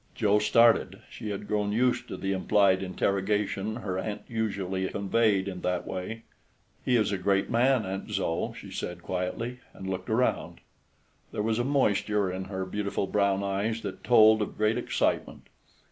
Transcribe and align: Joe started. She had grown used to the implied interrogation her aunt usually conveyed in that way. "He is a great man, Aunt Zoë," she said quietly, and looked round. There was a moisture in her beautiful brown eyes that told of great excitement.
Joe 0.15 0.39
started. 0.39 1.03
She 1.11 1.29
had 1.29 1.47
grown 1.47 1.71
used 1.71 2.07
to 2.07 2.17
the 2.17 2.31
implied 2.33 2.81
interrogation 2.81 3.75
her 3.75 3.99
aunt 3.99 4.23
usually 4.27 4.89
conveyed 4.89 5.47
in 5.47 5.61
that 5.61 5.85
way. 5.85 6.23
"He 6.83 6.95
is 6.95 7.11
a 7.11 7.19
great 7.19 7.51
man, 7.51 7.85
Aunt 7.85 8.07
Zoë," 8.07 8.55
she 8.55 8.71
said 8.71 9.03
quietly, 9.03 9.59
and 9.75 9.87
looked 9.87 10.09
round. 10.09 10.61
There 11.31 11.43
was 11.43 11.59
a 11.59 11.63
moisture 11.63 12.31
in 12.31 12.45
her 12.45 12.65
beautiful 12.65 13.05
brown 13.05 13.43
eyes 13.43 13.81
that 13.81 14.03
told 14.03 14.41
of 14.41 14.57
great 14.57 14.79
excitement. 14.79 15.45